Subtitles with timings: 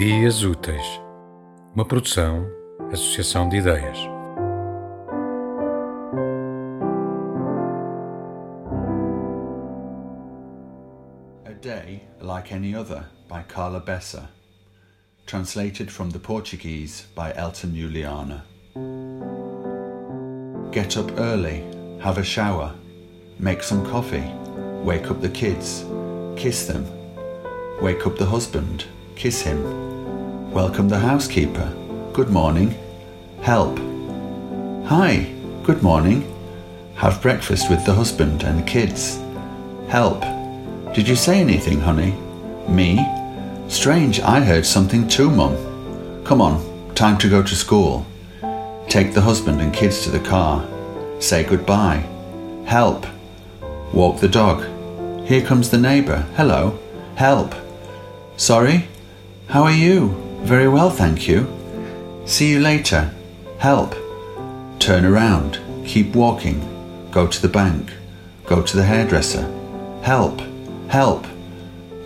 [0.00, 0.98] Ideias Úteis,
[1.74, 2.46] uma produção,
[2.90, 3.98] associação de ideias.
[11.44, 14.26] A Day Like Any Other by Carla Bessa.
[15.26, 18.42] Translated from the Portuguese by Elton Uliana.
[20.72, 21.62] Get up early,
[22.00, 22.74] have a shower,
[23.38, 24.32] make some coffee,
[24.82, 25.84] wake up the kids,
[26.36, 26.86] kiss them,
[27.82, 29.89] wake up the husband, kiss him,
[30.50, 31.72] welcome the housekeeper,
[32.12, 32.76] good morning,
[33.40, 33.78] help.
[34.86, 35.32] Hi,
[35.62, 36.26] good morning.
[36.96, 39.20] Have breakfast with the husband and kids.
[39.88, 40.22] Help.
[40.92, 42.16] Did you say anything, honey?
[42.68, 42.98] Me?
[43.68, 45.54] Strange, I heard something too, Mum.
[46.24, 48.04] Come on, time to go to school.
[48.88, 50.66] Take the husband and kids to the car.
[51.20, 52.04] Say goodbye.
[52.64, 53.06] Help.
[53.92, 54.66] Walk the dog.
[55.24, 56.26] Here comes the neighbour.
[56.34, 56.76] Hello.
[57.14, 57.54] Help.
[58.36, 58.88] Sorry?
[59.46, 60.29] How are you?
[60.42, 61.46] Very well, thank you.
[62.26, 63.12] See you later.
[63.58, 63.94] Help.
[64.78, 65.58] Turn around.
[65.84, 66.60] Keep walking.
[67.10, 67.92] Go to the bank.
[68.46, 69.42] Go to the hairdresser.
[70.02, 70.40] Help.
[70.88, 71.26] Help.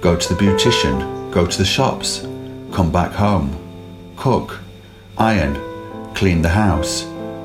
[0.00, 1.32] Go to the beautician.
[1.32, 2.26] Go to the shops.
[2.72, 3.56] Come back home.
[4.16, 4.60] Cook.
[5.16, 5.54] Iron.
[6.14, 7.04] Clean the house.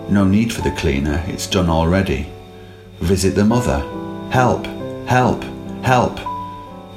[0.09, 2.27] No need for the cleaner, it's done already.
[2.99, 3.79] Visit the mother.
[4.31, 4.65] Help.
[5.07, 5.43] Help.
[5.83, 6.19] Help.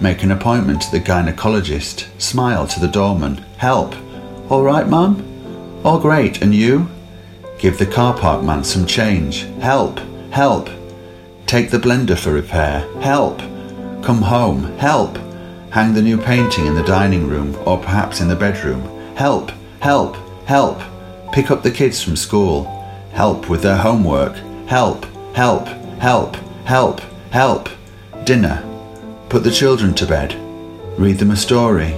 [0.00, 2.08] Make an appointment to the gynecologist.
[2.20, 3.36] Smile to the doorman.
[3.58, 3.94] Help.
[4.50, 5.80] All right, Mum?
[5.84, 6.88] All great, and you?
[7.58, 9.42] Give the car park man some change.
[9.60, 10.00] Help.
[10.30, 10.68] Help.
[11.46, 12.80] Take the blender for repair.
[13.00, 13.38] Help.
[14.02, 14.64] Come home.
[14.78, 15.16] Help.
[15.70, 18.82] Hang the new painting in the dining room or perhaps in the bedroom.
[19.14, 19.52] Help.
[19.80, 20.16] Help.
[20.46, 20.80] Help.
[21.32, 22.64] Pick up the kids from school.
[23.12, 24.34] Help with their homework.
[24.66, 25.04] Help.
[25.34, 25.66] Help.
[25.98, 26.36] Help.
[26.64, 27.00] Help.
[27.30, 27.68] Help.
[28.24, 28.71] Dinner.
[29.32, 30.34] Put the children to bed.
[30.98, 31.94] Read them a story.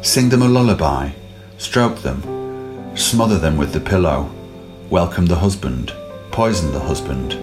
[0.00, 1.10] Sing them a lullaby.
[1.58, 2.22] Stroke them.
[2.96, 4.30] Smother them with the pillow.
[4.88, 5.92] Welcome the husband.
[6.30, 7.36] Poison the husband.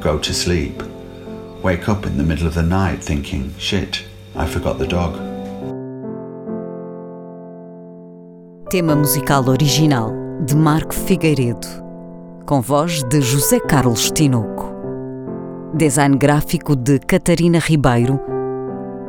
[0.00, 0.82] Go to sleep.
[1.62, 4.02] Wake up in the middle of the night thinking, shit,
[4.34, 5.12] I forgot the dog.
[8.70, 10.10] Tema musical original
[10.46, 11.68] de Marco Figueiredo,
[12.46, 14.72] com voz de José Carlos Tinoco.
[15.74, 18.35] Design gráfico de Catarina Ribeiro